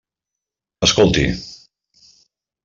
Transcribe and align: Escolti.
Escolti. 0.87 1.27